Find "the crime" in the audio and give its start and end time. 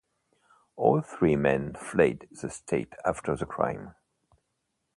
3.35-3.93